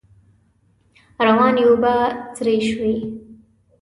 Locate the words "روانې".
1.25-1.63